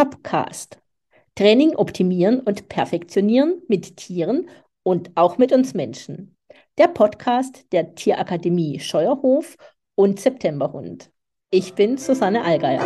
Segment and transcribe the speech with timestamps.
[0.00, 0.80] Topcast.
[1.34, 4.48] Training optimieren und perfektionieren mit Tieren
[4.82, 6.34] und auch mit uns Menschen.
[6.78, 9.58] Der Podcast der Tierakademie Scheuerhof
[9.96, 11.10] und Septemberhund.
[11.50, 12.80] Ich bin Susanne Allgeier.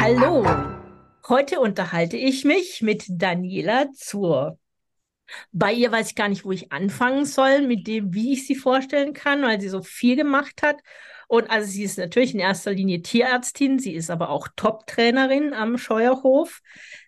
[0.00, 0.46] Hallo,
[1.28, 4.58] heute unterhalte ich mich mit Daniela Zur.
[5.52, 8.56] Bei ihr weiß ich gar nicht, wo ich anfangen soll, mit dem, wie ich sie
[8.56, 10.80] vorstellen kann, weil sie so viel gemacht hat.
[11.32, 15.78] Und also sie ist natürlich in erster Linie Tierärztin, sie ist aber auch Top-Trainerin am
[15.78, 16.60] Scheuerhof.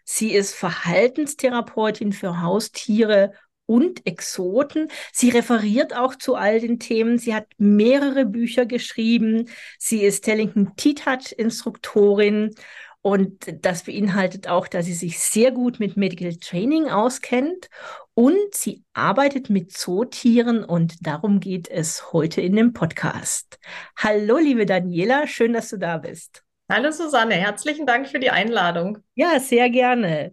[0.03, 3.35] Sie ist Verhaltenstherapeutin für Haustiere
[3.67, 4.89] und Exoten.
[5.13, 7.19] Sie referiert auch zu all den Themen.
[7.19, 9.51] Sie hat mehrere Bücher geschrieben.
[9.79, 12.55] Sie ist Tellington T-Touch-Instruktorin
[13.03, 17.69] und das beinhaltet auch, dass sie sich sehr gut mit Medical Training auskennt
[18.15, 23.59] und sie arbeitet mit Zootieren und darum geht es heute in dem Podcast.
[23.97, 26.43] Hallo, liebe Daniela, schön, dass du da bist.
[26.71, 28.99] Hallo Susanne, herzlichen Dank für die Einladung.
[29.15, 30.33] Ja, sehr gerne.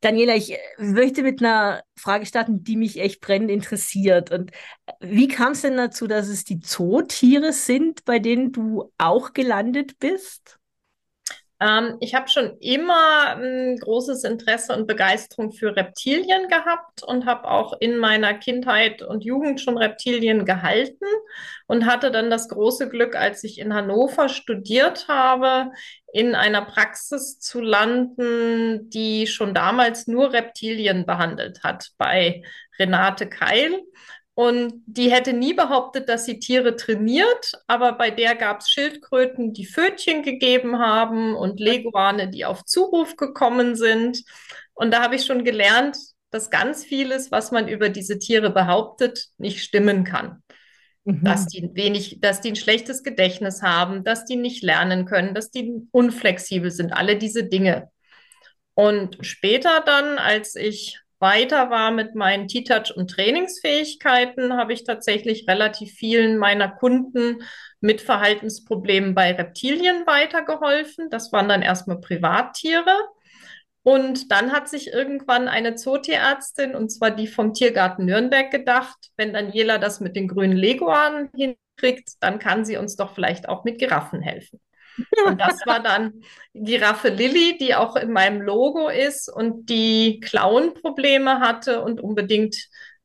[0.00, 4.30] Daniela, ich äh, möchte mit einer Frage starten, die mich echt brennend interessiert.
[4.30, 4.50] Und
[4.86, 9.32] äh, wie kam es denn dazu, dass es die Zootiere sind, bei denen du auch
[9.32, 10.58] gelandet bist?
[11.58, 17.48] Ähm, ich habe schon immer ein großes Interesse und Begeisterung für Reptilien gehabt und habe
[17.48, 21.06] auch in meiner Kindheit und Jugend schon Reptilien gehalten
[21.66, 25.70] und hatte dann das große Glück, als ich in Hannover studiert habe,
[26.12, 32.42] in einer Praxis zu landen, die schon damals nur Reptilien behandelt hat, bei
[32.78, 33.80] Renate Keil.
[34.38, 39.54] Und die hätte nie behauptet, dass sie Tiere trainiert, aber bei der gab es Schildkröten,
[39.54, 44.24] die Pfötchen gegeben haben und Leguane, die auf Zuruf gekommen sind.
[44.74, 45.96] Und da habe ich schon gelernt,
[46.30, 50.42] dass ganz vieles, was man über diese Tiere behauptet, nicht stimmen kann.
[51.04, 51.24] Mhm.
[51.24, 55.50] Dass die wenig, dass die ein schlechtes Gedächtnis haben, dass die nicht lernen können, dass
[55.50, 57.88] die unflexibel sind, alle diese Dinge.
[58.74, 65.46] Und später dann, als ich weiter war mit meinen T-Touch und Trainingsfähigkeiten, habe ich tatsächlich
[65.48, 67.42] relativ vielen meiner Kunden
[67.80, 71.08] mit Verhaltensproblemen bei Reptilien weitergeholfen.
[71.10, 72.94] Das waren dann erstmal Privattiere.
[73.82, 79.32] Und dann hat sich irgendwann eine Zootierärztin, und zwar die vom Tiergarten Nürnberg, gedacht, wenn
[79.32, 83.78] Daniela das mit den grünen Leguanen hinkriegt, dann kann sie uns doch vielleicht auch mit
[83.78, 84.58] Giraffen helfen.
[85.26, 86.22] Und das war dann
[86.54, 92.56] Giraffe Lilly, die auch in meinem Logo ist und die Klauenprobleme hatte und unbedingt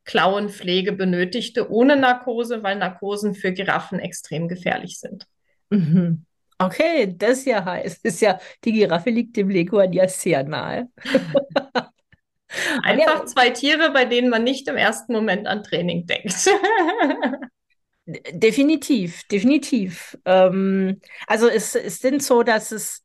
[0.05, 5.25] Klauenpflege benötigte ohne Narkose, weil Narkosen für Giraffen extrem gefährlich sind.
[5.69, 6.25] Mhm.
[6.57, 7.99] Okay, das ist ja heiß.
[8.03, 10.89] ist ja, die Giraffe liegt dem Leguan ja sehr nahe.
[12.83, 16.35] Einfach zwei Tiere, bei denen man nicht im ersten Moment an Training denkt.
[18.31, 20.17] Definitiv, definitiv.
[20.25, 23.03] Ähm, also es ist denn so, dass es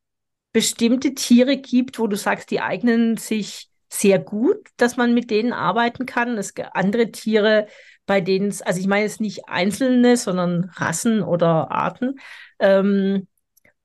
[0.52, 5.52] bestimmte Tiere gibt, wo du sagst, die eignen sich sehr gut, dass man mit denen
[5.52, 6.38] arbeiten kann.
[6.38, 7.66] Es gibt andere Tiere,
[8.06, 12.18] bei denen es, also ich meine jetzt nicht einzelne, sondern Rassen oder Arten,
[12.58, 13.26] ähm,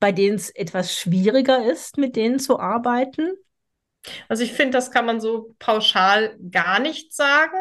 [0.00, 3.32] bei denen es etwas schwieriger ist, mit denen zu arbeiten.
[4.28, 7.58] Also ich finde, das kann man so pauschal gar nicht sagen.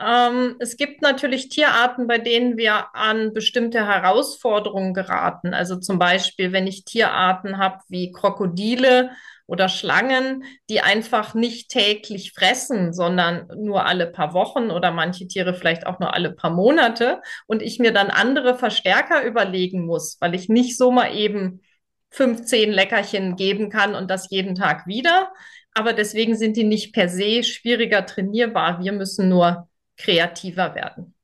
[0.00, 5.54] Ähm, es gibt natürlich Tierarten, bei denen wir an bestimmte Herausforderungen geraten.
[5.54, 9.10] Also zum Beispiel, wenn ich Tierarten habe wie Krokodile
[9.46, 15.54] oder Schlangen, die einfach nicht täglich fressen, sondern nur alle paar Wochen oder manche Tiere
[15.54, 20.34] vielleicht auch nur alle paar Monate und ich mir dann andere Verstärker überlegen muss, weil
[20.34, 21.62] ich nicht so mal eben
[22.10, 25.32] 15 Leckerchen geben kann und das jeden Tag wieder.
[25.74, 28.82] Aber deswegen sind die nicht per se schwieriger trainierbar.
[28.82, 31.14] Wir müssen nur kreativer werden.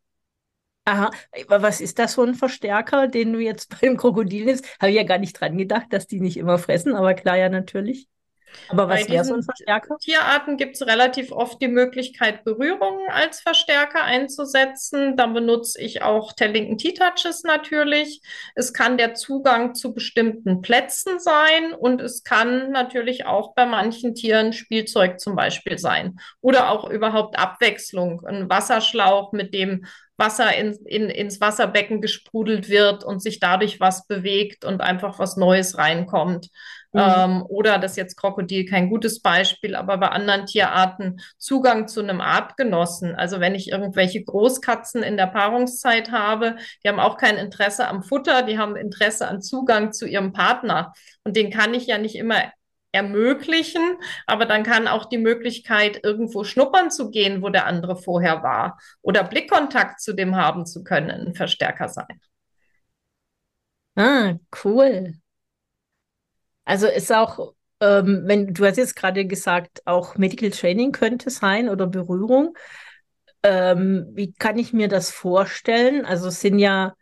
[0.87, 1.11] Aha,
[1.49, 4.67] was ist das für ein Verstärker, den du jetzt beim Krokodil nimmst?
[4.81, 7.49] Habe ich ja gar nicht dran gedacht, dass die nicht immer fressen, aber klar ja
[7.49, 8.09] natürlich.
[8.69, 9.97] Aber was wäre so ein Verstärker?
[9.99, 15.17] Tierarten gibt es relativ oft die Möglichkeit, Berührungen als Verstärker einzusetzen.
[15.17, 18.21] Dann benutze ich auch Tellington T-Touches natürlich.
[18.55, 24.15] Es kann der Zugang zu bestimmten Plätzen sein und es kann natürlich auch bei manchen
[24.15, 26.19] Tieren Spielzeug zum Beispiel sein.
[26.41, 28.25] Oder auch überhaupt Abwechslung.
[28.27, 34.07] Ein Wasserschlauch, mit dem Wasser in, in, ins Wasserbecken gesprudelt wird und sich dadurch was
[34.07, 36.51] bewegt und einfach was Neues reinkommt.
[36.93, 37.01] Mhm.
[37.01, 42.01] Ähm, oder das ist jetzt Krokodil kein gutes Beispiel, aber bei anderen Tierarten Zugang zu
[42.01, 43.17] einem Artgenossen.
[43.17, 48.05] Also wenn ich irgendwelche Großkatzen in der Paarungszeit habe, die haben auch kein Interesse am
[48.05, 50.93] Futter, die haben Interesse an Zugang zu ihrem Partner.
[51.25, 52.37] Und den kann ich ja nicht immer
[52.95, 58.43] ermöglichen, aber dann kann auch die Möglichkeit, irgendwo schnuppern zu gehen, wo der andere vorher
[58.43, 62.21] war, oder Blickkontakt zu dem haben zu können, ein Verstärker sein.
[63.97, 65.15] Ah, cool.
[66.65, 71.69] Also ist auch, ähm, wenn du hast jetzt gerade gesagt, auch Medical Training könnte sein
[71.69, 72.57] oder Berührung.
[73.43, 76.07] Ähm, wie kann ich mir das vorstellen?
[76.07, 76.95] Also sind ja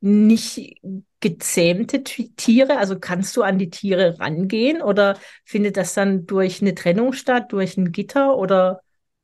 [0.00, 0.80] nicht
[1.20, 6.74] gezähmte Tiere, also kannst du an die Tiere rangehen oder findet das dann durch eine
[6.74, 8.80] Trennung statt, durch ein Gitter oder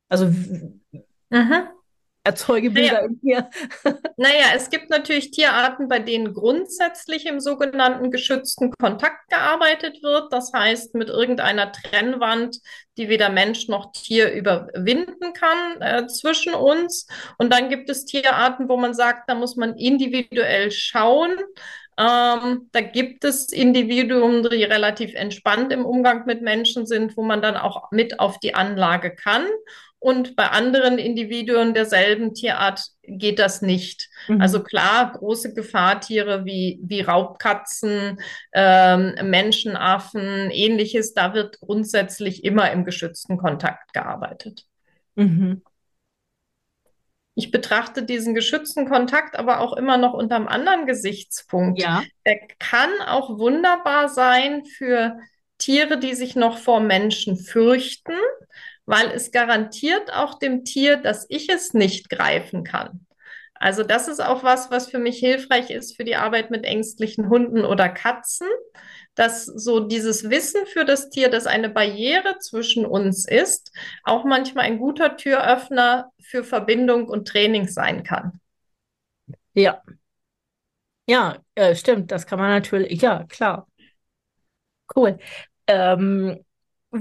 [0.09, 0.73] also w-
[2.25, 3.49] Erzeuge Naja, Bilder in mir?
[4.17, 10.33] Naja, es gibt natürlich Tierarten, bei denen grundsätzlich im sogenannten geschützten Kontakt gearbeitet wird.
[10.33, 12.59] Das heißt, mit irgendeiner Trennwand,
[12.97, 17.07] die weder Mensch noch Tier überwinden kann, äh, zwischen uns.
[17.37, 21.37] Und dann gibt es Tierarten, wo man sagt, da muss man individuell schauen.
[21.97, 27.41] Ähm, da gibt es Individuen, die relativ entspannt im Umgang mit Menschen sind, wo man
[27.41, 29.45] dann auch mit auf die Anlage kann.
[30.05, 34.07] Und bei anderen Individuen derselben Tierart geht das nicht.
[34.37, 34.63] Also Mhm.
[34.63, 38.19] klar, große Gefahrtiere wie, wie Raubkatzen,
[38.53, 44.65] ähm, Menschenaffen, ähnliches, da wird grundsätzlich immer im geschützten Kontakt gearbeitet.
[45.15, 45.63] Mhm.
[47.33, 51.81] Ich betrachte diesen geschützten Kontakt aber auch immer noch unter einem anderen Gesichtspunkt.
[51.81, 52.03] Ja.
[52.27, 55.17] Der kann auch wunderbar sein für
[55.57, 58.13] Tiere, die sich noch vor Menschen fürchten,
[58.85, 63.05] weil es garantiert auch dem Tier, dass ich es nicht greifen kann.
[63.55, 67.29] Also das ist auch was, was für mich hilfreich ist für die Arbeit mit ängstlichen
[67.29, 68.47] Hunden oder Katzen,
[69.15, 73.71] dass so dieses Wissen für das Tier, dass eine Barriere zwischen uns ist,
[74.03, 78.39] auch manchmal ein guter Türöffner für Verbindung und Training sein kann.
[79.53, 79.81] Ja.
[81.07, 83.67] Ja, äh, stimmt, das kann man natürlich, ja, klar.
[84.95, 85.17] Cool.
[85.67, 86.44] Ähm,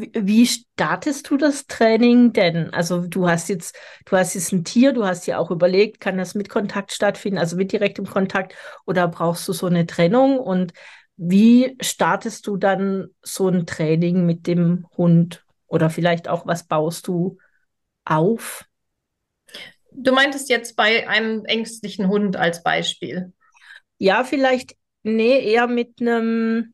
[0.00, 2.72] wie, startest du das Training denn?
[2.72, 3.76] Also du hast jetzt,
[4.06, 7.38] du hast jetzt ein Tier, du hast dir auch überlegt, kann das mit Kontakt stattfinden,
[7.38, 8.54] also mit direktem Kontakt,
[8.86, 10.38] oder brauchst du so eine Trennung?
[10.38, 10.72] Und
[11.16, 15.44] wie startest du dann so ein Training mit dem Hund?
[15.66, 17.38] Oder vielleicht auch, was baust du
[18.04, 18.64] auf?
[19.92, 23.32] Du meintest jetzt bei einem ängstlichen Hund als Beispiel.
[23.98, 26.73] Ja, vielleicht, nee, eher mit einem.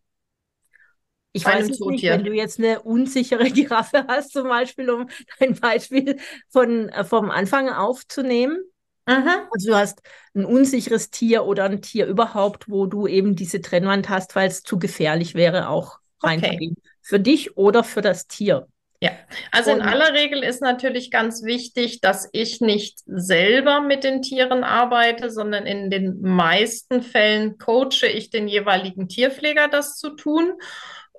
[1.32, 5.54] Ich weiß jetzt nicht, wenn du jetzt eine unsichere Giraffe hast, zum Beispiel, um ein
[5.54, 6.18] Beispiel
[6.48, 8.58] von, äh, vom Anfang aufzunehmen.
[9.06, 9.50] Mhm.
[9.50, 10.02] Also du hast
[10.34, 14.62] ein unsicheres Tier oder ein Tier überhaupt, wo du eben diese Trennwand hast, weil es
[14.62, 16.30] zu gefährlich wäre, auch Okay.
[16.30, 16.76] reinzugehen.
[17.02, 18.68] Für dich oder für das Tier.
[19.02, 19.12] Ja,
[19.50, 24.62] also in aller Regel ist natürlich ganz wichtig, dass ich nicht selber mit den Tieren
[24.62, 30.52] arbeite, sondern in den meisten Fällen coache ich den jeweiligen Tierpfleger, das zu tun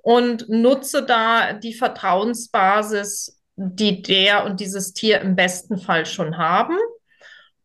[0.02, 6.76] und nutze da die Vertrauensbasis, die der und dieses Tier im besten Fall schon haben.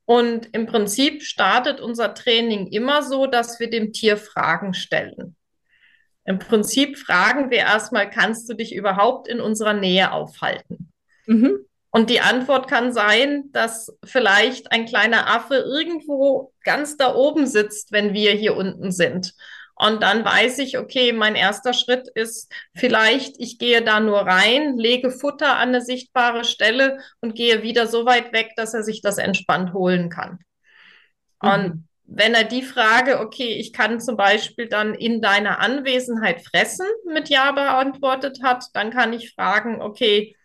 [0.06, 5.36] Und im Prinzip startet unser Training immer so, dass wir dem Tier Fragen stellen.
[6.24, 10.92] Im Prinzip fragen wir erstmal, kannst du dich überhaupt in unserer Nähe aufhalten?
[11.26, 17.48] mhm, Und die Antwort kann sein, dass vielleicht ein kleiner Affe irgendwo ganz da oben
[17.48, 19.34] sitzt, wenn wir hier unten sind.
[19.80, 24.76] Und dann weiß ich, okay, mein erster Schritt ist vielleicht, ich gehe da nur rein,
[24.78, 29.02] lege Futter an eine sichtbare Stelle und gehe wieder so weit weg, dass er sich
[29.02, 30.40] das entspannt holen kann.
[31.40, 36.42] Und mhm, wenn er die Frage, okay, ich kann zum Beispiel dann in deiner Anwesenheit
[36.42, 40.36] fressen, mit Ja beantwortet hat, dann kann ich fragen, okay,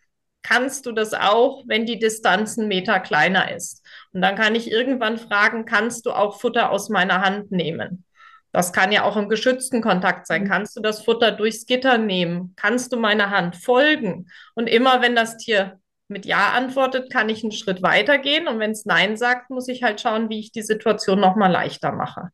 [0.43, 3.83] kannst du das auch, wenn die Distanz einen Meter kleiner ist?
[4.13, 8.05] Und dann kann ich irgendwann fragen, kannst du auch Futter aus meiner Hand nehmen?
[8.53, 10.45] Das kann ja auch im geschützten Kontakt sein.
[10.45, 10.49] mhm.
[10.49, 12.53] Kannst du das Futter durchs Gitter nehmen?
[12.57, 14.29] Kannst du meiner Hand folgen?
[14.55, 18.47] Und immer wenn das Tier mit Ja antwortet, kann ich einen Schritt weitergehen.
[18.47, 21.93] Und wenn es Nein sagt, muss ich halt schauen, wie ich die Situation nochmal leichter
[21.93, 22.31] mache.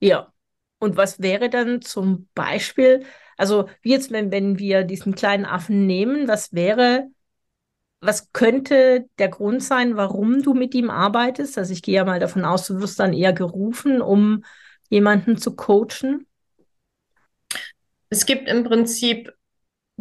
[0.00, 0.32] Ja.
[0.80, 3.06] Und was wäre dann zum Beispiel,
[3.38, 7.08] also wie jetzt, wenn, wenn wir diesen kleinen Affen nehmen, was wäre,
[8.00, 11.56] was könnte der Grund sein, warum du mit ihm arbeitest?
[11.56, 14.44] Also ich gehe ja mal davon aus, du wirst dann eher gerufen, um
[14.94, 16.26] jemanden zu coachen.
[18.10, 19.32] Es gibt im Prinzip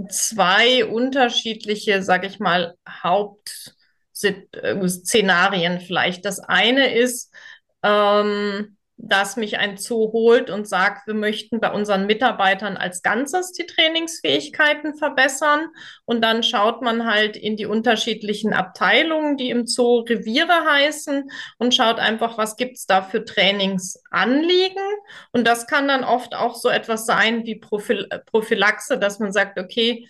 [0.07, 6.25] zwei unterschiedliche, sag ich mal, Hauptszenarien vielleicht.
[6.25, 7.33] Das eine ist,
[7.81, 13.51] ähm, dass mich ein Zoo holt und sagt, wir möchten bei unseren Mitarbeitern als Ganzes
[13.51, 15.67] die Trainingsfähigkeiten verbessern.
[16.05, 21.73] Und dann schaut man halt in die unterschiedlichen Abteilungen, die im Zoo Reviere heißen, und
[21.73, 24.83] schaut einfach, was gibt's da für Trainingsanliegen.
[25.31, 29.59] Und das kann dann oft auch so etwas sein wie Prophyl Prophylaxe, dass man sagt,
[29.59, 30.07] okay,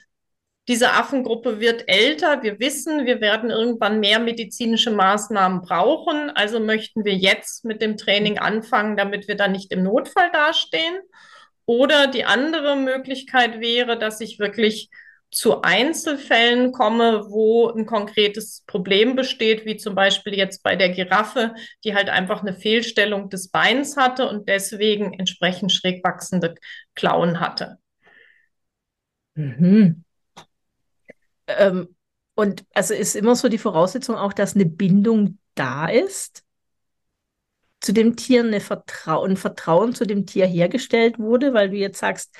[0.67, 2.41] diese Affengruppe wird älter.
[2.41, 6.29] Wir wissen, wir werden irgendwann mehr medizinische Maßnahmen brauchen.
[6.29, 10.99] Also möchten wir jetzt mit dem Training anfangen, damit wir dann nicht im Notfall dastehen.
[11.65, 14.89] Oder die andere Möglichkeit wäre, dass ich wirklich
[15.31, 21.55] zu Einzelfällen komme, wo ein konkretes Problem besteht, wie zum Beispiel jetzt bei der Giraffe,
[21.83, 26.55] die halt einfach eine Fehlstellung des Beins hatte und deswegen entsprechend schräg wachsende
[26.93, 27.77] Klauen hatte.
[29.35, 30.02] Mhm.
[31.47, 31.95] Ähm,
[32.35, 36.43] und also ist immer so die Voraussetzung auch, dass eine Bindung da ist
[37.79, 41.99] zu dem Tier, eine Vertrau ein Vertrauen zu dem Tier hergestellt wurde, weil du jetzt
[41.99, 42.33] sagst,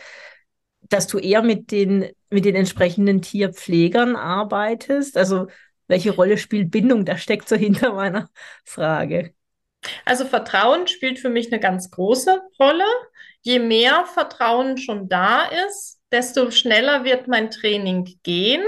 [0.82, 5.18] dass du eher mit den, mit den entsprechenden Tierpflegern arbeitest.
[5.18, 5.48] Also
[5.88, 7.06] welche Rolle spielt Bindung?
[7.06, 8.30] Da steckt so hinter meiner
[8.64, 9.34] Frage.
[10.06, 12.86] Also Vertrauen spielt für mich eine ganz große Rolle.
[13.42, 18.64] Je mehr Vertrauen schon da ist, desto schneller wird mein Training gehen.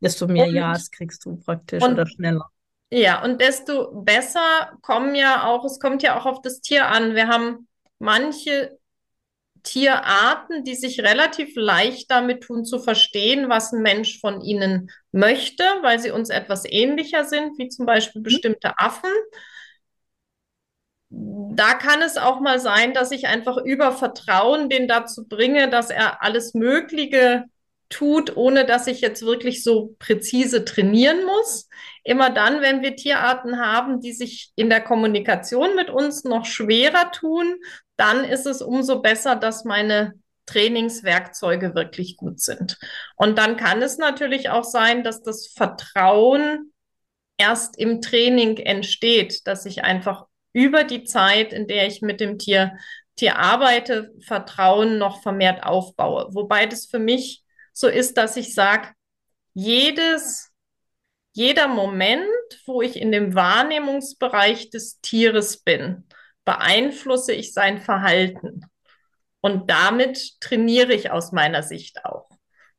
[0.00, 2.50] Desto mehr und, Ja's kriegst du praktisch und, oder schneller.
[2.90, 7.14] Ja, und desto besser kommen ja auch, es kommt ja auch auf das Tier an.
[7.14, 8.78] Wir haben manche
[9.62, 15.64] Tierarten, die sich relativ leicht damit tun zu verstehen, was ein Mensch von ihnen möchte,
[15.82, 18.24] weil sie uns etwas ähnlicher sind, wie zum Beispiel mhm.
[18.24, 19.10] bestimmte Affen.
[21.10, 25.90] Da kann es auch mal sein, dass ich einfach über Vertrauen den dazu bringe, dass
[25.90, 27.44] er alles Mögliche
[27.88, 31.68] tut, ohne dass ich jetzt wirklich so präzise trainieren muss.
[32.04, 37.10] Immer dann, wenn wir Tierarten haben, die sich in der Kommunikation mit uns noch schwerer
[37.12, 37.56] tun,
[37.96, 40.14] dann ist es umso besser, dass meine
[40.46, 42.78] Trainingswerkzeuge wirklich gut sind.
[43.16, 46.72] Und dann kann es natürlich auch sein, dass das Vertrauen
[47.36, 52.38] erst im Training entsteht, dass ich einfach über die Zeit, in der ich mit dem
[52.38, 52.76] Tier,
[53.16, 56.28] Tier arbeite, Vertrauen noch vermehrt aufbaue.
[56.30, 57.42] Wobei das für mich
[57.78, 58.88] so ist, dass ich sage,
[59.54, 60.50] jedes,
[61.32, 62.26] jeder Moment,
[62.66, 66.04] wo ich in dem Wahrnehmungsbereich des Tieres bin,
[66.44, 68.62] beeinflusse ich sein Verhalten.
[69.40, 72.28] Und damit trainiere ich aus meiner Sicht auch.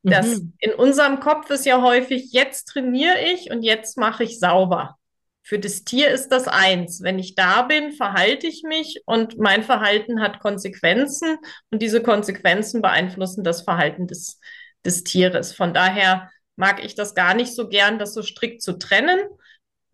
[0.02, 0.54] Das mhm.
[0.58, 4.98] in unserem Kopf ist ja häufig, jetzt trainiere ich und jetzt mache ich sauber.
[5.42, 7.02] Für das Tier ist das eins.
[7.02, 11.38] Wenn ich da bin, verhalte ich mich und mein Verhalten hat Konsequenzen
[11.70, 14.38] und diese Konsequenzen beeinflussen das Verhalten des,
[14.84, 15.52] des Tieres.
[15.52, 19.20] Von daher mag ich das gar nicht so gern, das so strikt zu trennen.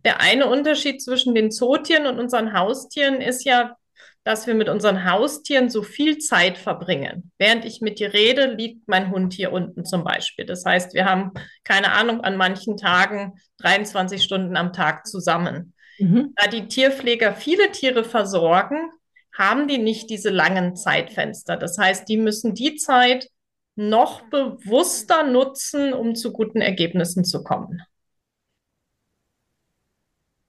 [0.04, 3.76] Der eine Unterschied zwischen den Zootieren und unseren Haustieren ist ja,
[4.24, 7.30] dass wir mit unseren Haustieren so viel Zeit verbringen.
[7.38, 10.44] Während ich mit dir rede, liegt mein Hund hier unten zum Beispiel.
[10.44, 11.30] Das heißt, wir haben,
[11.62, 15.74] keine Ahnung, an manchen Tagen 23 Stunden am Tag zusammen.
[15.98, 16.34] Mhm.
[16.34, 18.90] Da die Tierpfleger viele Tiere versorgen,
[19.32, 21.56] haben die nicht diese langen Zeitfenster.
[21.56, 23.28] Das heißt, die müssen die Zeit
[23.76, 27.82] noch bewusster nutzen, um zu guten Ergebnissen zu kommen.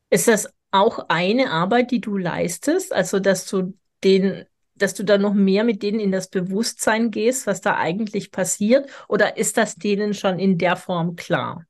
[0.10, 2.94] Ist das auch eine Arbeit, die du leistest?
[2.94, 7.46] Also, dass du den, dass du da noch mehr mit denen in das Bewusstsein gehst,
[7.46, 8.90] was da eigentlich passiert?
[9.10, 11.66] Oder ist das denen schon in der Form klar?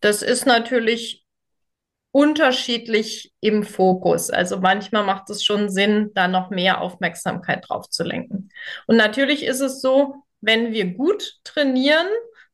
[0.00, 1.26] Das ist natürlich
[2.12, 4.30] unterschiedlich im Fokus.
[4.30, 8.48] Also manchmal macht es schon Sinn, da noch mehr Aufmerksamkeit drauf zu lenken.
[8.86, 12.06] Und natürlich ist es so, wenn wir gut trainieren,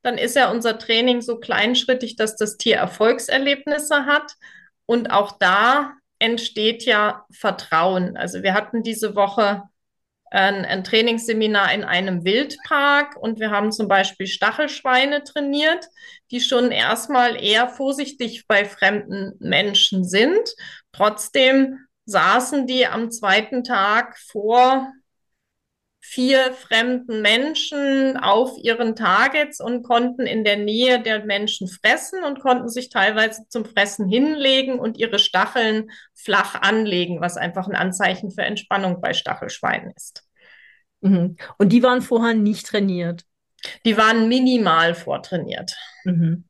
[0.03, 4.35] dann ist ja unser Training so kleinschrittig, dass das Tier Erfolgserlebnisse hat.
[4.87, 8.17] Und auch da entsteht ja Vertrauen.
[8.17, 9.65] Also wir hatten diese Woche
[10.31, 15.87] ein, ein, Trainingsseminar in einem Wildpark und wir haben zum Beispiel Stachelschweine trainiert,
[16.31, 20.55] die schon erstmal eher vorsichtig bei fremden Menschen sind.
[20.93, 24.93] Trotzdem saßen die am zweiten Tag vor
[26.09, 32.39] vier fremden Menschen auf ihren Targets und konnten in der Nähe der Menschen fressen und
[32.41, 38.31] konnten sich teilweise zum Fressen hinlegen und ihre Stacheln flach anlegen, was einfach ein Anzeichen
[38.31, 40.23] für Entspannung bei Stachelschweinen ist.
[41.01, 41.37] Mhm.
[41.59, 43.25] Und die waren vorher nicht trainiert?
[43.85, 45.77] Die waren minimal vortrainiert.
[46.05, 46.45] Mhm.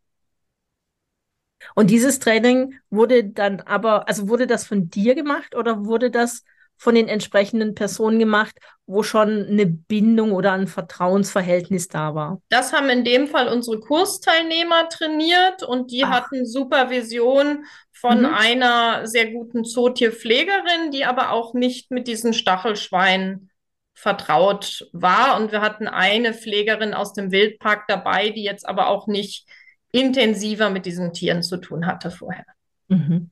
[1.75, 6.45] Und dieses Training wurde dann aber, also wurde das von dir gemacht oder wurde das
[6.77, 8.57] von den entsprechenden Personen gemacht,
[8.87, 12.41] wo schon eine Bindung oder ein Vertrauensverhältnis da war?
[12.49, 16.11] Das haben in dem Fall unsere Kursteilnehmer trainiert und die Ach.
[16.11, 18.27] hatten Supervision von mhm.
[18.27, 23.51] einer sehr guten Zootierpflegerin, die aber auch nicht mit diesen Stachelschweinen
[23.95, 25.41] vertraut war.
[25.41, 29.49] Und wir hatten eine Pflegerin aus dem Wildpark dabei, die jetzt aber auch nicht
[29.91, 32.45] intensiver mit diesen Tieren zu tun hatte vorher.
[32.89, 33.31] Mhm.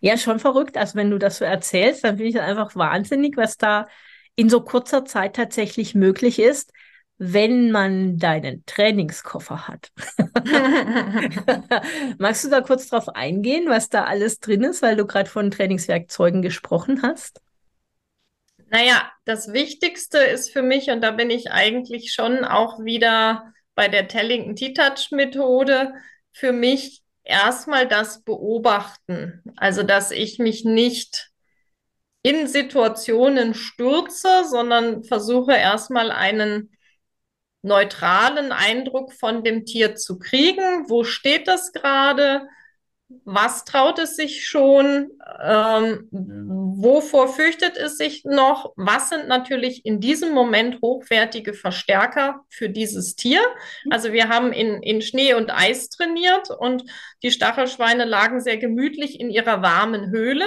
[0.00, 0.76] Ja, schon verrückt.
[0.76, 3.88] Also wenn du das so erzählst, dann finde ich einfach wahnsinnig, was da
[4.36, 6.72] in so kurzer Zeit tatsächlich möglich ist.
[7.18, 9.92] wenn man deinen Trainingskoffer hat.
[12.18, 15.50] Magst du da kurz drauf eingehen, was da alles drin ist, weil du gerade von
[15.52, 17.40] Trainingswerkzeugen gesprochen hast?
[18.70, 23.88] Naja, das Wichtigste ist für mich, und da bin ich eigentlich schon auch wieder bei
[23.88, 25.94] der Tellington T-Touch-Methode,
[26.32, 29.42] für mich erstmal das Beobachten.
[29.56, 31.30] Also, dass ich mich nicht
[32.22, 36.70] in Situationen stürze, sondern versuche erstmal einen
[37.62, 40.88] neutralen Eindruck von dem Tier zu kriegen.
[40.88, 42.46] Wo steht das gerade?
[43.24, 45.10] Was traut es sich schon?
[45.42, 48.72] Ähm, wovor fürchtet es sich noch?
[48.76, 53.40] Was sind natürlich in diesem Moment hochwertige Verstärker für dieses Tier?
[53.90, 56.84] Also wir haben in, in Schnee und Eis trainiert und
[57.22, 60.46] die Stachelschweine lagen sehr gemütlich in ihrer warmen Höhle.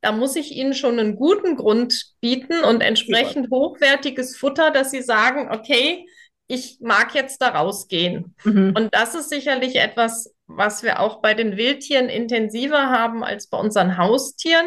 [0.00, 5.02] Da muss ich ihnen schon einen guten Grund bieten und entsprechend hochwertiges Futter, dass sie
[5.02, 6.06] sagen, okay,
[6.50, 8.34] ich mag jetzt da rausgehen.
[8.44, 8.72] Mhm.
[8.76, 13.58] Und das ist sicherlich etwas, was wir auch bei den Wildtieren intensiver haben als bei
[13.58, 14.66] unseren Haustieren.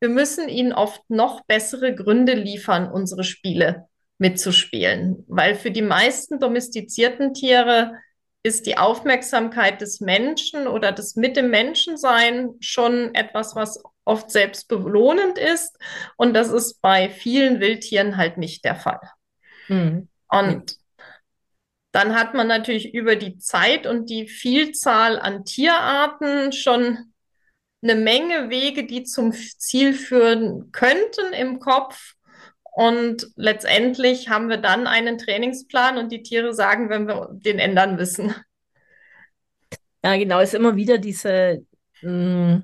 [0.00, 6.38] Wir müssen ihnen oft noch bessere Gründe liefern, unsere Spiele mitzuspielen, weil für die meisten
[6.38, 7.94] domestizierten Tiere
[8.42, 14.68] ist die Aufmerksamkeit des Menschen oder das mit dem Menschensein schon etwas, was oft selbst
[14.68, 15.76] belohnend ist.
[16.16, 19.00] Und das ist bei vielen Wildtieren halt nicht der Fall.
[19.68, 20.08] Mhm.
[20.28, 20.76] Und
[21.96, 26.98] dann hat man natürlich über die Zeit und die Vielzahl an Tierarten schon
[27.82, 32.12] eine Menge Wege, die zum Ziel führen könnten im Kopf.
[32.74, 37.96] Und letztendlich haben wir dann einen Trainingsplan und die Tiere sagen, wenn wir den ändern
[37.96, 38.34] müssen.
[40.04, 41.64] Ja, genau, es ist immer wieder diese,
[42.02, 42.56] mm,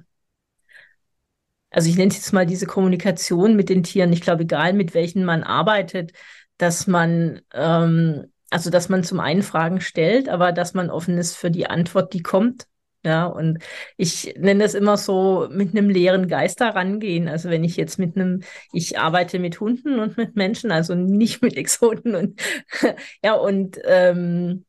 [1.71, 4.13] also ich nenne es jetzt mal diese Kommunikation mit den Tieren.
[4.13, 6.13] Ich glaube, egal mit welchen man arbeitet,
[6.59, 11.35] dass man ähm, also, dass man zum einen Fragen stellt, aber dass man offen ist
[11.35, 12.67] für die Antwort, die kommt.
[13.03, 13.59] Ja, und
[13.97, 17.29] ich nenne das immer so mit einem leeren Geist da rangehen.
[17.29, 18.43] Also wenn ich jetzt mit einem,
[18.73, 22.41] ich arbeite mit Hunden und mit Menschen, also nicht mit Exoten und
[23.25, 24.67] ja, und ähm,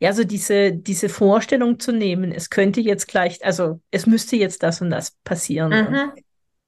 [0.00, 4.64] ja, so diese, diese Vorstellung zu nehmen, es könnte jetzt gleich, also es müsste jetzt
[4.64, 5.70] das und das passieren.
[5.70, 5.86] Mhm.
[5.86, 6.12] Und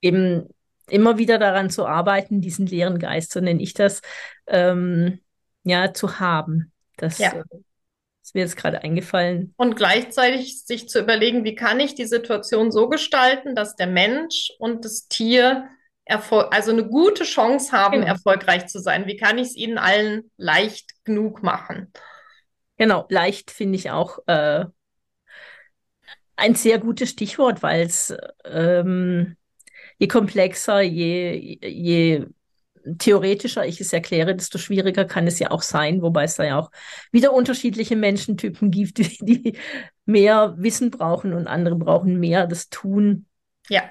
[0.01, 0.49] eben
[0.89, 4.01] immer wieder daran zu arbeiten, diesen leeren Geist, so nenne ich das,
[4.47, 5.19] ähm,
[5.65, 6.73] ja, zu haben.
[6.97, 7.33] Das ja.
[7.33, 7.43] Äh,
[8.23, 9.53] ist mir jetzt gerade eingefallen.
[9.57, 14.53] Und gleichzeitig sich zu überlegen, wie kann ich die Situation so gestalten, dass der Mensch
[14.59, 15.69] und das Tier
[16.07, 18.07] also eine gute Chance haben, genau.
[18.07, 19.07] erfolgreich zu sein.
[19.07, 21.93] Wie kann ich es ihnen allen leicht genug machen?
[22.77, 24.67] Genau, leicht finde ich auch äh,
[26.37, 29.37] ein sehr gutes Stichwort, weil es ähm,
[29.99, 32.27] je komplexer, je, je
[32.99, 36.59] theoretischer ich es erkläre, desto schwieriger kann es ja auch sein, wobei es da ja
[36.59, 36.71] auch
[37.13, 39.59] wieder unterschiedliche Menschentypen gibt, die
[40.05, 43.27] mehr Wissen brauchen und andere brauchen mehr das Tun.
[43.69, 43.83] Ja.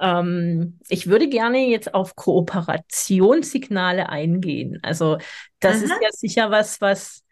[0.00, 4.78] Ähm, ich würde gerne jetzt auf Kooperationssignale eingehen.
[4.82, 5.18] Also
[5.60, 5.84] das Aha.
[5.84, 7.24] ist ja sicher was, was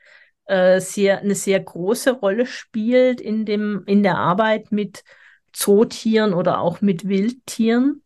[0.45, 5.05] äh, sehr, eine sehr große Rolle spielt in dem, in der Arbeit mit
[5.53, 8.03] Zootieren oder auch mit Wildtieren.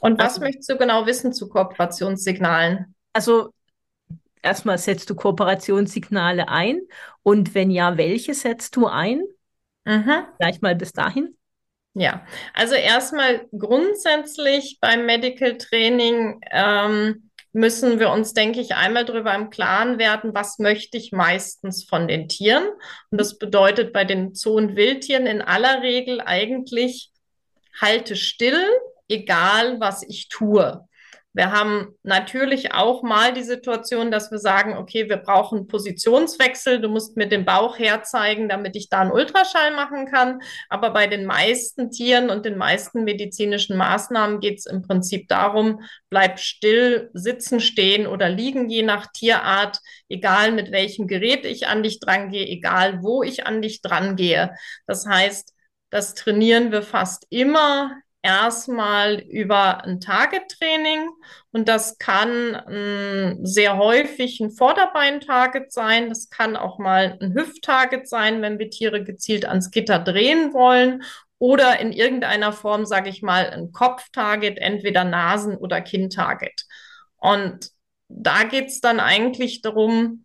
[0.00, 2.94] Und was also, möchtest du genau wissen zu Kooperationssignalen?
[3.12, 3.52] Also
[4.42, 6.80] erstmal setzt du Kooperationssignale ein
[7.22, 9.22] und wenn ja, welche setzt du ein?
[9.84, 10.26] Mhm.
[10.38, 11.36] Gleich mal bis dahin.
[11.94, 19.32] Ja, also erstmal grundsätzlich beim Medical Training ähm, müssen wir uns, denke ich, einmal darüber
[19.32, 22.64] im Klaren werden, was möchte ich meistens von den Tieren.
[23.10, 27.12] Und das bedeutet bei den Zoo- und Wildtieren in aller Regel eigentlich
[27.80, 28.66] halte still,
[29.08, 30.86] egal was ich tue.
[31.36, 36.80] Wir haben natürlich auch mal die Situation, dass wir sagen, okay, wir brauchen Positionswechsel.
[36.80, 40.40] Du musst mir den Bauch herzeigen, damit ich da einen Ultraschall machen kann.
[40.68, 45.80] Aber bei den meisten Tieren und den meisten medizinischen Maßnahmen geht es im Prinzip darum,
[46.08, 51.82] bleib still, sitzen, stehen oder liegen, je nach Tierart, egal mit welchem Gerät ich an
[51.82, 54.54] dich drangehe, egal wo ich an dich drangehe.
[54.86, 55.52] Das heißt,
[55.90, 61.10] das trainieren wir fast immer erstmal über ein Target-Training
[61.52, 66.08] und das kann äh, sehr häufig ein Vorderbein-Target sein.
[66.08, 71.04] Das kann auch mal ein Hüft-Target sein, wenn wir Tiere gezielt ans Gitter drehen wollen
[71.38, 76.64] oder in irgendeiner Form, sage ich mal, ein Kopf-Target, entweder Nasen- oder Kinn-Target.
[77.18, 77.70] Und
[78.08, 80.24] da geht es dann eigentlich darum,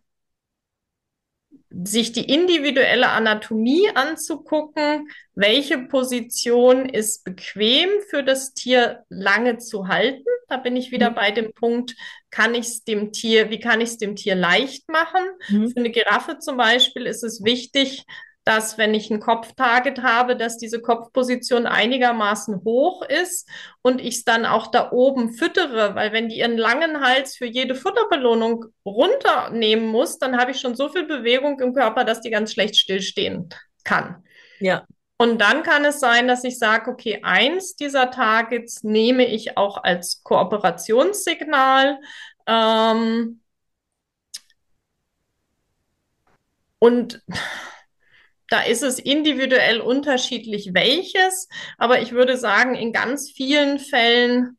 [1.70, 10.24] sich die individuelle Anatomie anzugucken, welche Position ist bequem für das Tier lange zu halten.
[10.48, 11.14] Da bin ich wieder mhm.
[11.14, 11.94] bei dem Punkt,
[12.30, 15.22] kann ich es dem Tier, wie kann ich es dem Tier leicht machen?
[15.48, 15.70] Mhm.
[15.70, 18.04] Für eine Giraffe zum Beispiel ist es wichtig,
[18.50, 23.48] dass wenn ich ein Kopftarget habe, dass diese Kopfposition einigermaßen hoch ist
[23.80, 27.46] und ich es dann auch da oben füttere, weil wenn die ihren langen Hals für
[27.46, 32.30] jede Futterbelohnung runternehmen muss, dann habe ich schon so viel Bewegung im Körper, dass die
[32.30, 33.50] ganz schlecht stillstehen
[33.84, 34.24] kann.
[34.58, 34.84] Ja.
[35.16, 39.80] Und dann kann es sein, dass ich sage, okay, eins dieser Targets nehme ich auch
[39.84, 42.00] als Kooperationssignal.
[42.48, 43.40] Ähm,
[46.80, 47.22] und
[48.50, 54.58] da ist es individuell unterschiedlich welches, aber ich würde sagen, in ganz vielen Fällen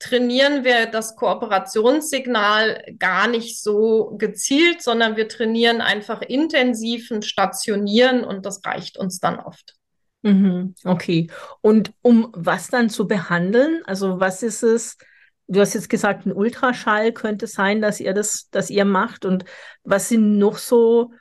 [0.00, 8.44] trainieren wir das Kooperationssignal gar nicht so gezielt, sondern wir trainieren einfach intensiven Stationieren und
[8.44, 9.74] das reicht uns dann oft.
[10.22, 11.30] Mhm, okay.
[11.60, 13.82] Und um was dann zu behandeln?
[13.84, 14.98] Also was ist es?
[15.46, 19.24] Du hast jetzt gesagt, ein Ultraschall könnte sein, dass ihr das, dass ihr macht.
[19.24, 19.44] Und
[19.84, 21.12] was sind noch so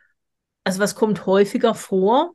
[0.64, 2.34] also was kommt häufiger vor?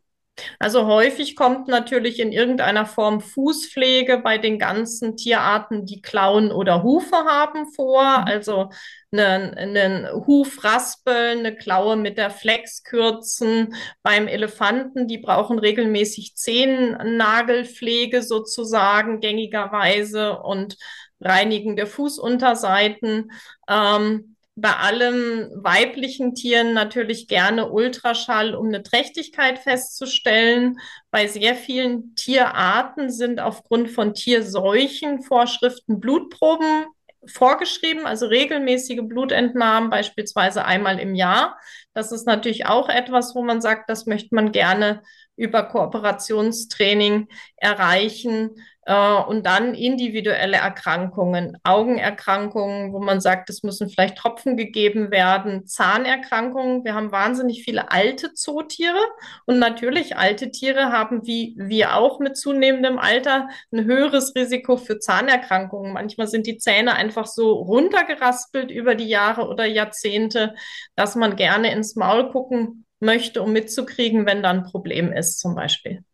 [0.58, 6.82] Also häufig kommt natürlich in irgendeiner Form Fußpflege bei den ganzen Tierarten, die Klauen oder
[6.82, 8.02] Hufe haben vor.
[8.02, 8.24] Mhm.
[8.24, 8.70] Also
[9.12, 13.74] einen, einen Hufraspeln, eine Klaue mit der Flex kürzen.
[14.02, 20.76] Beim Elefanten, die brauchen regelmäßig Zehennagelpflege sozusagen gängigerweise und
[21.20, 23.30] Reinigen der Fußunterseiten.
[23.68, 30.78] Ähm, bei allen weiblichen Tieren natürlich gerne Ultraschall, um eine Trächtigkeit festzustellen.
[31.10, 36.86] Bei sehr vielen Tierarten sind aufgrund von Tierseuchen Vorschriften Blutproben
[37.26, 41.58] vorgeschrieben, also regelmäßige Blutentnahmen, beispielsweise einmal im Jahr.
[41.92, 45.02] Das ist natürlich auch etwas, wo man sagt, das möchte man gerne
[45.36, 48.50] über Kooperationstraining erreichen.
[48.86, 55.66] Äh, und dann individuelle Erkrankungen, Augenerkrankungen, wo man sagt, es müssen vielleicht Tropfen gegeben werden,
[55.66, 56.84] Zahnerkrankungen.
[56.84, 59.00] Wir haben wahnsinnig viele alte Zootiere
[59.46, 64.98] und natürlich alte Tiere haben wie wir auch mit zunehmendem Alter ein höheres Risiko für
[64.98, 65.92] Zahnerkrankungen.
[65.92, 70.54] Manchmal sind die Zähne einfach so runtergeraspelt über die Jahre oder Jahrzehnte,
[70.96, 75.54] dass man gerne ins Maul gucken möchte, um mitzukriegen, wenn da ein Problem ist, zum
[75.54, 76.04] Beispiel.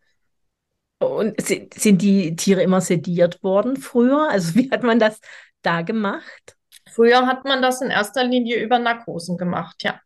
[1.00, 4.28] Und sind die Tiere immer sediert worden früher?
[4.28, 5.18] Also wie hat man das
[5.62, 6.56] da gemacht?
[6.90, 10.00] Früher hat man das in erster Linie über Narkosen gemacht, ja.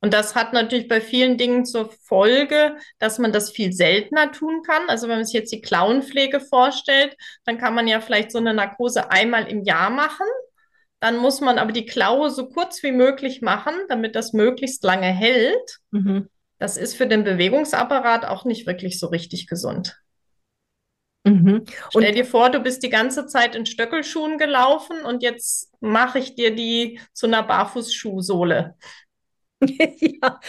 [0.00, 4.62] Und das hat natürlich bei vielen Dingen zur Folge, dass man das viel seltener tun
[4.62, 4.88] kann.
[4.88, 8.54] Also wenn man sich jetzt die Klauenpflege vorstellt, dann kann man ja vielleicht so eine
[8.54, 10.26] Narkose einmal im Jahr machen.
[11.00, 15.06] Dann muss man aber die Klaue so kurz wie möglich machen, damit das möglichst lange
[15.06, 15.78] hält.
[15.90, 16.28] Mhm.
[16.58, 19.96] Das ist für den Bewegungsapparat auch nicht wirklich so richtig gesund.
[21.28, 21.64] Mhm.
[21.90, 26.34] Stell dir vor, du bist die ganze Zeit in Stöckelschuhen gelaufen und jetzt mache ich
[26.34, 28.74] dir die zu einer Barfußschuhsohle.
[29.60, 30.40] ja,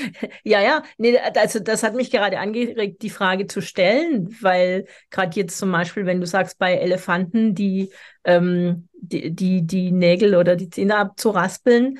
[0.43, 0.83] ja, ja.
[0.97, 5.71] Nee, also das hat mich gerade angeregt, die Frage zu stellen, weil gerade jetzt zum
[5.71, 7.91] Beispiel, wenn du sagst, bei Elefanten die,
[8.23, 11.99] ähm, die, die, die Nägel oder die Zähne abzuraspeln,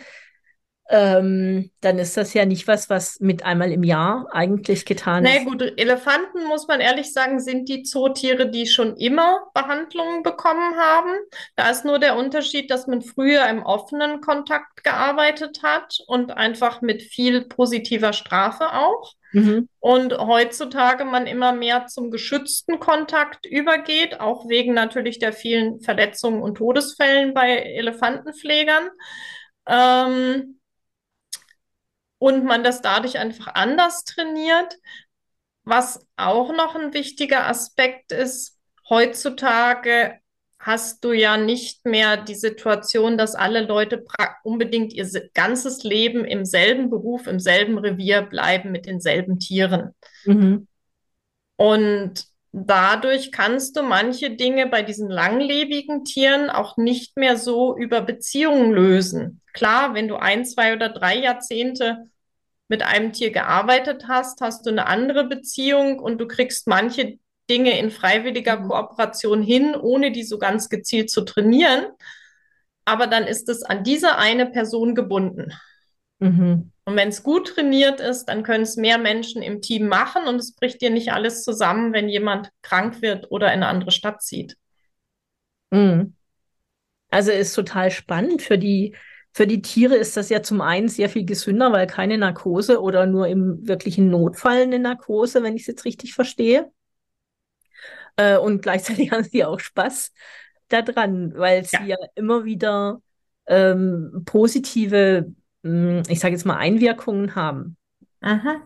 [0.92, 5.32] ähm, dann ist das ja nicht was, was mit einmal im Jahr eigentlich getan ist.
[5.32, 10.76] Na gut, Elefanten, muss man ehrlich sagen, sind die Zootiere, die schon immer Behandlungen bekommen
[10.78, 11.12] haben.
[11.56, 16.82] Da ist nur der Unterschied, dass man früher im offenen Kontakt gearbeitet hat und einfach
[16.82, 19.14] mit viel positiver Strafe auch.
[19.32, 19.70] Mhm.
[19.80, 26.42] Und heutzutage man immer mehr zum geschützten Kontakt übergeht, auch wegen natürlich der vielen Verletzungen
[26.42, 28.90] und Todesfällen bei Elefantenpflegern.
[29.68, 30.59] Ähm,
[32.20, 34.76] und man das dadurch einfach anders trainiert.
[35.64, 38.58] Was auch noch ein wichtiger Aspekt ist,
[38.90, 40.20] heutzutage
[40.60, 44.04] hast du ja nicht mehr die Situation, dass alle Leute
[44.44, 49.96] unbedingt ihr ganzes Leben im selben Beruf, im selben Revier bleiben mit denselben Tieren.
[50.26, 50.68] Mhm.
[51.56, 58.02] Und dadurch kannst du manche Dinge bei diesen langlebigen Tieren auch nicht mehr so über
[58.02, 59.42] Beziehungen lösen.
[59.54, 62.10] Klar, wenn du ein, zwei oder drei Jahrzehnte
[62.68, 67.18] mit einem Tier gearbeitet hast, hast du eine andere Beziehung und du kriegst manche
[67.50, 68.70] Dinge in freiwilliger mhm.
[68.70, 71.88] Kooperation hin, ohne die so ganz gezielt zu trainieren.
[72.86, 75.54] Aber dann ist es an diese eine Person gebunden.
[76.20, 76.72] Mhm.
[76.90, 80.38] Und wenn es gut trainiert ist, dann können es mehr Menschen im Team machen und
[80.38, 84.24] es bricht dir nicht alles zusammen, wenn jemand krank wird oder in eine andere Stadt
[84.24, 84.58] zieht.
[85.70, 86.16] Mhm.
[87.12, 88.96] Also ist total spannend für die,
[89.34, 93.06] für die Tiere ist das ja zum einen sehr viel gesünder, weil keine Narkose oder
[93.06, 96.72] nur im wirklichen Notfall eine Narkose, wenn ich es jetzt richtig verstehe.
[98.16, 100.12] Äh, und gleichzeitig haben sie auch Spaß.
[100.70, 103.00] daran, weil sie ja, ja immer wieder
[103.46, 107.78] ähm, positive, ich sage jetzt mal, Einwirkungen haben.
[108.22, 108.62] Aha.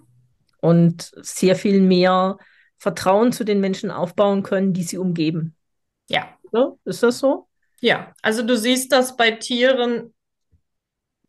[0.62, 2.38] Und sehr viel mehr
[2.78, 5.56] Vertrauen zu den Menschen aufbauen können, die sie umgeben.
[6.10, 6.38] Ja.
[6.52, 7.48] So, ist das so?
[7.82, 10.14] Ja, also du siehst das bei Tieren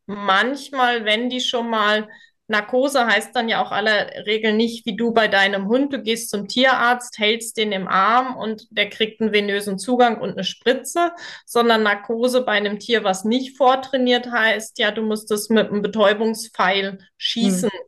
[0.07, 2.09] manchmal, wenn die schon mal
[2.47, 5.93] Narkose heißt dann ja auch aller Regel nicht, wie du bei deinem Hund.
[5.93, 10.33] Du gehst zum Tierarzt, hältst den im Arm und der kriegt einen venösen Zugang und
[10.33, 11.13] eine Spritze,
[11.47, 15.81] sondern Narkose bei einem Tier, was nicht vortrainiert heißt, ja, du musst es mit einem
[15.81, 17.71] Betäubungspfeil schießen.
[17.71, 17.81] Hm.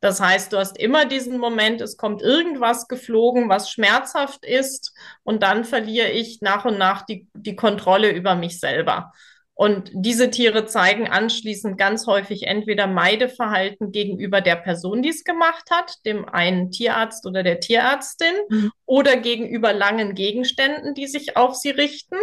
[0.00, 5.42] Das heißt, du hast immer diesen Moment, es kommt irgendwas geflogen, was schmerzhaft ist, und
[5.42, 9.12] dann verliere ich nach und nach die, die Kontrolle über mich selber.
[9.56, 15.70] Und diese Tiere zeigen anschließend ganz häufig entweder Meideverhalten gegenüber der Person, die es gemacht
[15.70, 18.72] hat, dem einen Tierarzt oder der Tierärztin, mhm.
[18.84, 22.16] oder gegenüber langen Gegenständen, die sich auf sie richten.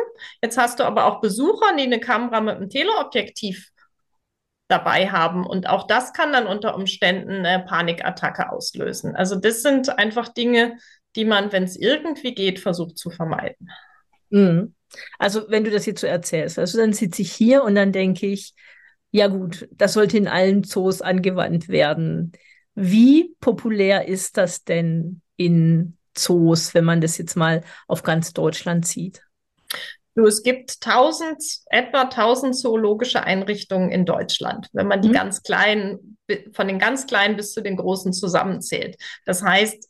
[0.43, 3.69] Jetzt hast du aber auch Besucher, die eine Kamera mit einem Teleobjektiv
[4.67, 5.45] dabei haben.
[5.45, 9.15] Und auch das kann dann unter Umständen eine Panikattacke auslösen.
[9.15, 10.77] Also das sind einfach Dinge,
[11.15, 13.69] die man, wenn es irgendwie geht, versucht zu vermeiden.
[14.29, 14.75] Mhm.
[15.19, 18.27] Also wenn du das jetzt so erzählst, also dann sitze ich hier und dann denke
[18.27, 18.53] ich,
[19.11, 22.31] ja gut, das sollte in allen Zoos angewandt werden.
[22.75, 28.85] Wie populär ist das denn in Zoos, wenn man das jetzt mal auf ganz Deutschland
[28.85, 29.21] sieht?
[30.15, 35.13] Du, es gibt tausend, etwa tausend zoologische Einrichtungen in Deutschland, wenn man die mhm.
[35.13, 36.17] ganz kleinen,
[36.53, 38.97] von den ganz kleinen bis zu den großen zusammenzählt.
[39.25, 39.89] Das heißt,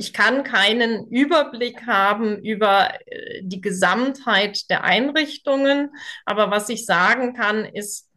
[0.00, 5.90] ich kann keinen Überblick haben über äh, die Gesamtheit der Einrichtungen,
[6.24, 8.08] aber was ich sagen kann, ist,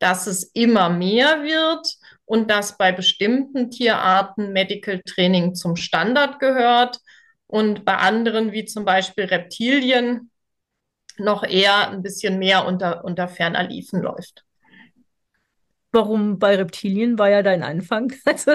[0.00, 1.86] dass es immer mehr wird
[2.24, 6.98] und dass bei bestimmten Tierarten Medical Training zum Standard gehört
[7.46, 10.30] und bei anderen, wie zum Beispiel Reptilien,
[11.16, 14.44] noch eher ein bisschen mehr unter, unter ferner Liefen läuft.
[15.92, 18.12] Warum bei Reptilien war ja dein Anfang.
[18.24, 18.52] Also,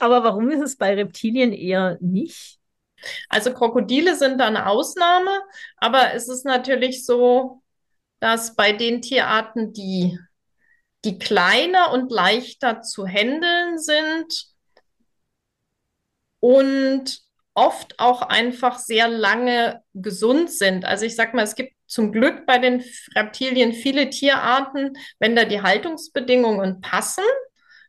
[0.00, 2.58] aber warum ist es bei Reptilien eher nicht?
[3.28, 5.30] Also Krokodile sind da eine Ausnahme,
[5.76, 7.62] aber es ist natürlich so,
[8.20, 10.18] dass bei den Tierarten, die,
[11.04, 14.46] die kleiner und leichter zu handeln sind
[16.40, 17.20] und
[17.54, 20.84] oft auch einfach sehr lange gesund sind.
[20.84, 22.82] Also ich sag mal, es gibt zum Glück bei den
[23.14, 27.24] Reptilien viele Tierarten, wenn da die Haltungsbedingungen passen,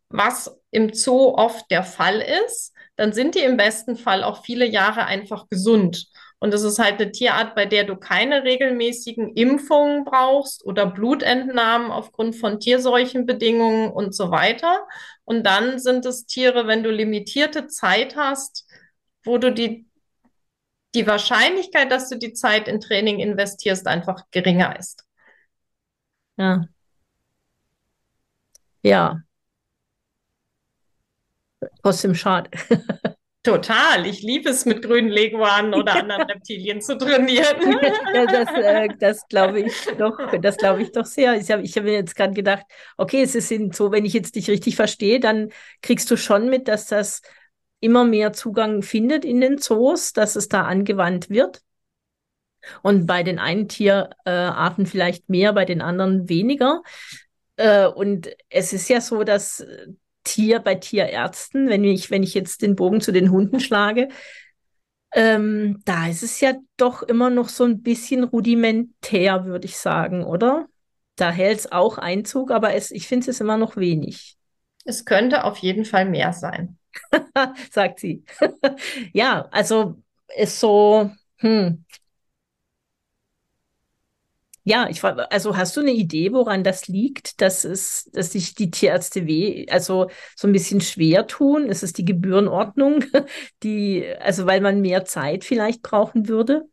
[0.09, 4.65] was im Zoo oft der Fall ist, dann sind die im besten Fall auch viele
[4.65, 6.07] Jahre einfach gesund.
[6.39, 11.89] Und das ist halt eine Tierart, bei der du keine regelmäßigen Impfungen brauchst oder Blutentnahmen
[11.89, 14.85] aufgrund von Tierseuchenbedingungen und so weiter.
[15.23, 18.67] Und dann sind es Tiere, wenn du limitierte Zeit hast,
[19.23, 19.87] wo du die
[20.95, 25.05] die Wahrscheinlichkeit, dass du die Zeit in Training investierst, einfach geringer ist.
[26.37, 26.67] Ja.
[28.81, 29.23] Ja.
[31.81, 32.49] Trotzdem schade.
[33.43, 34.05] Total.
[34.05, 37.57] Ich liebe es, mit grünen Leguanen oder anderen Reptilien zu trainieren.
[38.13, 41.35] ja, das, äh, das glaube ich doch, das glaube ich doch sehr.
[41.35, 42.63] Ich habe ich hab mir jetzt gerade gedacht,
[42.95, 45.49] okay, es ist so, wenn ich jetzt dich richtig verstehe, dann
[45.81, 47.21] kriegst du schon mit, dass das
[47.83, 51.61] immer mehr Zugang findet in den Zoos, dass es da angewandt wird.
[52.81, 56.81] Und bei den einen Tierarten vielleicht mehr, bei den anderen weniger.
[57.57, 59.65] Äh, und es ist ja so, dass
[60.23, 64.07] Tier bei Tierärzten, wenn ich, wenn ich jetzt den Bogen zu den Hunden schlage,
[65.13, 70.23] ähm, da ist es ja doch immer noch so ein bisschen rudimentär, würde ich sagen,
[70.23, 70.67] oder?
[71.15, 74.37] Da hält es auch Einzug, aber es, ich finde es immer noch wenig.
[74.85, 76.77] Es könnte auf jeden Fall mehr sein.
[77.71, 78.23] sagt sie.
[79.13, 80.01] ja, also
[80.35, 81.85] ist so, hm.
[84.65, 88.71] Ja, ich also hast du eine Idee, woran das liegt, dass es, dass sich die
[88.71, 91.67] Tierärzte weh, also so ein bisschen schwer tun?
[91.67, 93.03] Ist es die Gebührenordnung,
[93.63, 96.63] die, also weil man mehr Zeit vielleicht brauchen würde?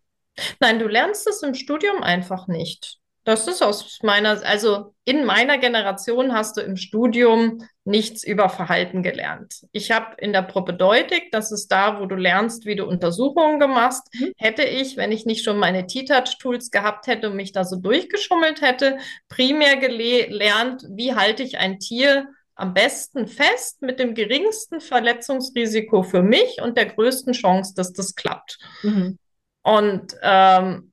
[0.61, 2.99] Nein, du lernst es im Studium einfach nicht.
[3.25, 9.03] Das ist aus meiner, also in meiner Generation hast du im Studium nichts über Verhalten
[9.03, 9.67] gelernt.
[9.73, 14.09] Ich habe in der Propedeutik, das ist da, wo du lernst, wie du Untersuchungen machst,
[14.15, 14.33] mhm.
[14.39, 18.63] hätte ich, wenn ich nicht schon meine T-Touch-Tools gehabt hätte und mich da so durchgeschummelt
[18.63, 26.03] hätte, primär gelernt, wie halte ich ein Tier am besten fest mit dem geringsten Verletzungsrisiko
[26.03, 28.59] für mich und der größten Chance, dass das klappt.
[28.83, 29.19] Mhm.
[29.63, 30.90] Und ähm,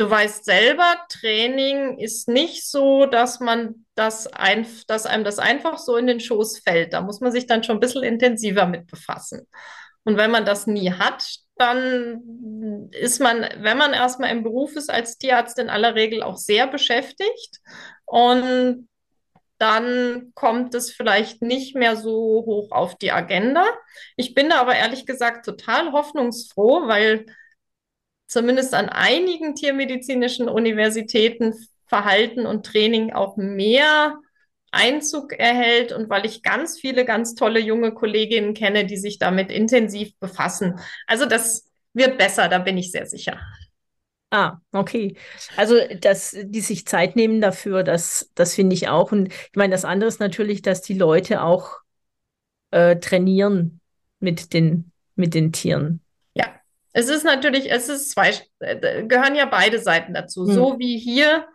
[0.00, 5.76] Du weißt selber, Training ist nicht so, dass man das ein, dass einem das einfach
[5.76, 6.94] so in den Schoß fällt.
[6.94, 9.46] Da muss man sich dann schon ein bisschen intensiver mit befassen.
[10.04, 11.22] Und wenn man das nie hat,
[11.56, 16.38] dann ist man, wenn man erstmal im Beruf ist als Tierarzt, in aller Regel auch
[16.38, 17.58] sehr beschäftigt.
[18.06, 18.88] Und
[19.58, 22.10] dann kommt es vielleicht nicht mehr so
[22.46, 23.66] hoch auf die Agenda.
[24.16, 27.26] Ich bin da aber ehrlich gesagt total hoffnungsfroh, weil
[28.30, 31.52] zumindest an einigen tiermedizinischen Universitäten
[31.86, 34.16] Verhalten und Training auch mehr
[34.70, 39.50] Einzug erhält und weil ich ganz viele ganz tolle junge Kolleginnen kenne, die sich damit
[39.50, 40.78] intensiv befassen.
[41.08, 43.40] Also das wird besser, da bin ich sehr sicher.
[44.30, 45.16] Ah, okay.
[45.56, 49.10] Also, dass die sich Zeit nehmen dafür, das, das finde ich auch.
[49.10, 51.78] Und ich meine, das andere ist natürlich, dass die Leute auch
[52.70, 53.80] äh, trainieren
[54.20, 56.00] mit den, mit den Tieren.
[56.92, 60.46] Es ist natürlich, es ist zwei, äh, gehören ja beide Seiten dazu.
[60.46, 60.54] Hm.
[60.54, 61.46] So wie hier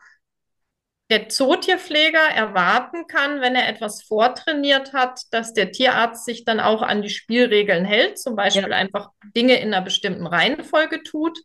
[1.10, 6.82] der Zootierpfleger erwarten kann, wenn er etwas vortrainiert hat, dass der Tierarzt sich dann auch
[6.82, 8.76] an die Spielregeln hält, zum Beispiel ja.
[8.76, 11.38] einfach Dinge in einer bestimmten Reihenfolge tut,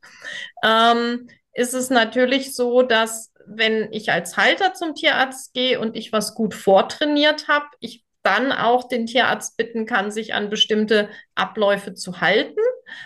[0.65, 6.13] ähm, ist es natürlich so, dass wenn ich als Halter zum Tierarzt gehe und ich
[6.13, 11.95] was gut vortrainiert habe, ich dann auch den Tierarzt bitten kann, sich an bestimmte Abläufe
[11.95, 12.61] zu halten.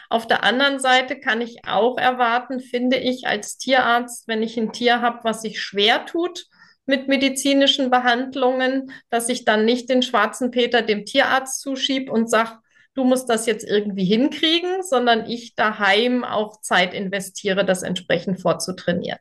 [0.09, 4.72] Auf der anderen Seite kann ich auch erwarten, finde ich als Tierarzt, wenn ich ein
[4.72, 6.46] Tier habe, was sich schwer tut
[6.87, 12.59] mit medizinischen Behandlungen, dass ich dann nicht den schwarzen Peter dem Tierarzt zuschiebe und sage,
[12.94, 19.20] du musst das jetzt irgendwie hinkriegen, sondern ich daheim auch Zeit investiere, das entsprechend vorzutrainieren.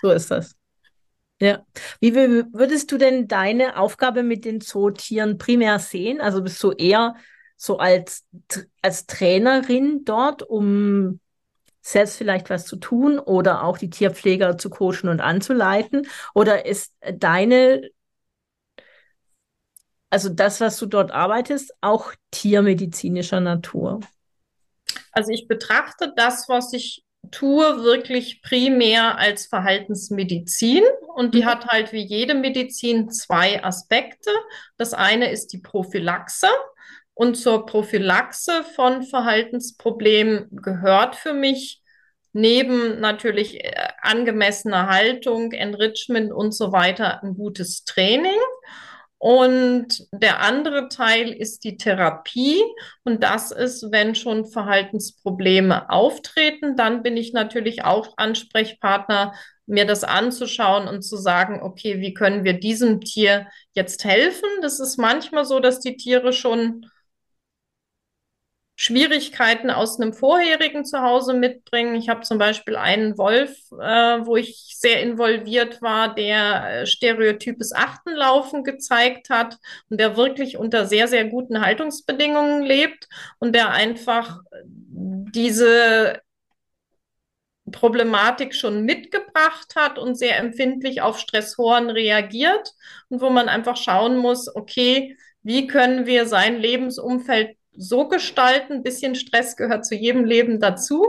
[0.00, 0.56] So ist das.
[1.40, 1.64] Ja.
[2.00, 6.20] Wie würdest du denn deine Aufgabe mit den Zootieren primär sehen?
[6.20, 7.14] Also bist du eher
[7.56, 8.24] so als,
[8.82, 11.20] als Trainerin dort, um
[11.80, 16.08] selbst vielleicht was zu tun oder auch die Tierpfleger zu coachen und anzuleiten?
[16.34, 17.88] Oder ist deine,
[20.10, 24.00] also das, was du dort arbeitest, auch tiermedizinischer Natur?
[25.12, 30.84] Also ich betrachte das, was ich tue, wirklich primär als Verhaltensmedizin.
[31.14, 31.46] Und die mhm.
[31.46, 34.30] hat halt wie jede Medizin zwei Aspekte.
[34.76, 36.48] Das eine ist die Prophylaxe.
[37.14, 41.82] Und zur Prophylaxe von Verhaltensproblemen gehört für mich
[42.32, 48.38] neben natürlich äh, angemessener Haltung, Enrichment und so weiter ein gutes Training.
[49.18, 52.62] Und der andere Teil ist die Therapie.
[53.02, 59.34] Und das ist, wenn schon Verhaltensprobleme auftreten, dann bin ich natürlich auch Ansprechpartner,
[59.66, 64.48] mir das anzuschauen und zu sagen, okay, wie können wir diesem Tier jetzt helfen?
[64.62, 66.86] Das ist manchmal so, dass die Tiere schon
[68.88, 71.94] Schwierigkeiten aus einem vorherigen Zuhause mitbringen.
[71.94, 77.74] Ich habe zum Beispiel einen Wolf, äh, wo ich sehr involviert war, der äh, stereotypes
[77.74, 79.58] Achtenlaufen gezeigt hat
[79.90, 84.40] und der wirklich unter sehr, sehr guten Haltungsbedingungen lebt und der einfach
[84.86, 86.22] diese
[87.70, 92.72] Problematik schon mitgebracht hat und sehr empfindlich auf Stressoren reagiert
[93.10, 98.82] und wo man einfach schauen muss, okay, wie können wir sein Lebensumfeld so gestalten, ein
[98.82, 101.06] bisschen Stress gehört zu jedem Leben dazu,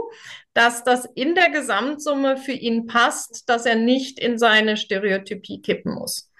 [0.54, 5.94] dass das in der Gesamtsumme für ihn passt, dass er nicht in seine Stereotypie kippen
[5.94, 6.30] muss.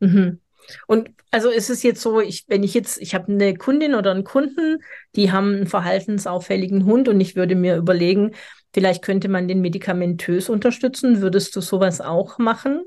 [0.00, 0.40] Mhm.
[0.86, 4.10] Und also ist es jetzt so, ich, wenn ich jetzt, ich habe eine Kundin oder
[4.10, 4.78] einen Kunden,
[5.14, 8.32] die haben einen verhaltensauffälligen Hund und ich würde mir überlegen,
[8.72, 11.20] vielleicht könnte man den medikamentös unterstützen.
[11.20, 12.84] Würdest du sowas auch machen?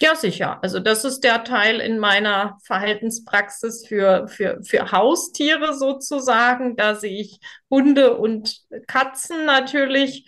[0.00, 0.58] Ja, sicher.
[0.62, 6.76] Also das ist der Teil in meiner Verhaltenspraxis für, für, für Haustiere sozusagen.
[6.76, 10.26] Da sehe ich Hunde und Katzen natürlich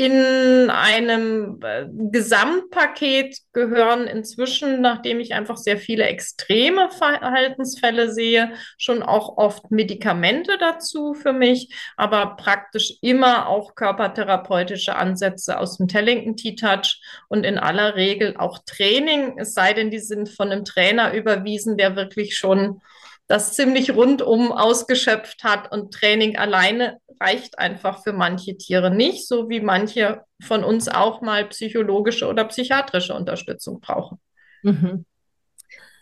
[0.00, 9.02] in einem äh, Gesamtpaket gehören inzwischen, nachdem ich einfach sehr viele extreme Verhaltensfälle sehe, schon
[9.02, 16.36] auch oft Medikamente dazu für mich, aber praktisch immer auch körpertherapeutische Ansätze aus dem Tellington
[16.36, 21.12] T-Touch und in aller Regel auch Training, es sei denn, die sind von einem Trainer
[21.12, 22.80] überwiesen, der wirklich schon
[23.26, 29.48] das ziemlich rundum ausgeschöpft hat und Training alleine reicht einfach für manche Tiere nicht, so
[29.48, 34.20] wie manche von uns auch mal psychologische oder psychiatrische Unterstützung brauchen.
[34.62, 35.04] Mhm.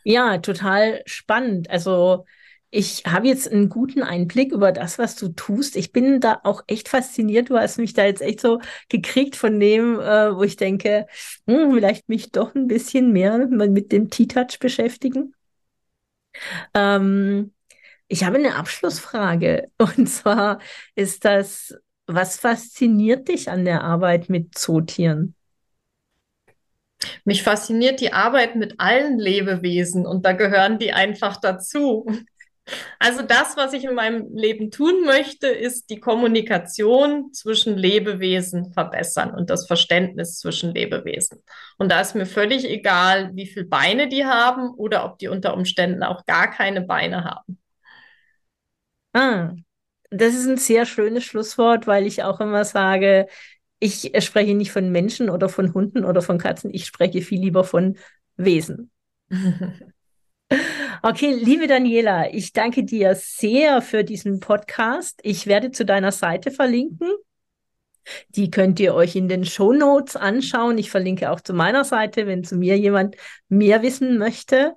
[0.05, 1.69] Ja, total spannend.
[1.71, 2.25] Also
[2.71, 5.77] ich habe jetzt einen guten Einblick über das, was du tust.
[5.77, 7.51] Ich bin da auch echt fasziniert.
[7.51, 11.07] Du hast mich da jetzt echt so gekriegt von dem, äh, wo ich denke,
[11.47, 15.35] hm, vielleicht mich doch ein bisschen mehr mit dem T-Touch beschäftigen.
[16.75, 17.53] Ähm,
[18.09, 19.69] ich habe eine Abschlussfrage.
[19.79, 20.61] Und zwar
[20.95, 21.75] ist das,
[22.07, 25.35] was fasziniert dich an der Arbeit mit Zootieren?
[27.25, 32.07] Mich fasziniert die Arbeit mit allen Lebewesen und da gehören die einfach dazu.
[32.99, 39.31] Also das, was ich in meinem Leben tun möchte, ist die Kommunikation zwischen Lebewesen verbessern
[39.31, 41.43] und das Verständnis zwischen Lebewesen.
[41.77, 45.55] Und da ist mir völlig egal, wie viele Beine die haben oder ob die unter
[45.55, 47.59] Umständen auch gar keine Beine haben.
[49.17, 49.55] Ah,
[50.11, 53.27] das ist ein sehr schönes Schlusswort, weil ich auch immer sage,
[53.79, 57.65] ich spreche nicht von Menschen oder von Hunden oder von Katzen, ich spreche viel lieber
[57.65, 57.97] von
[58.37, 58.91] Wesen.
[61.03, 65.21] Okay, liebe Daniela, ich danke dir sehr für diesen Podcast.
[65.23, 67.11] Ich werde zu deiner Seite verlinken.
[68.29, 70.79] Die könnt ihr euch in den Show Notes anschauen.
[70.79, 73.17] Ich verlinke auch zu meiner Seite, wenn zu mir jemand
[73.49, 74.75] mehr wissen möchte.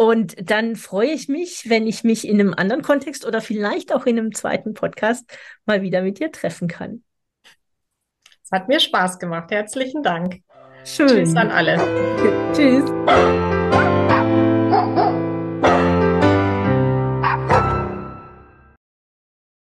[0.00, 4.06] Und dann freue ich mich, wenn ich mich in einem anderen Kontext oder vielleicht auch
[4.06, 5.28] in einem zweiten Podcast
[5.66, 7.02] mal wieder mit dir treffen kann.
[8.44, 9.50] Es hat mir Spaß gemacht.
[9.50, 10.36] Herzlichen Dank.
[10.84, 11.08] Schön.
[11.08, 11.76] Tschüss an alle.
[12.54, 13.57] Tschüss.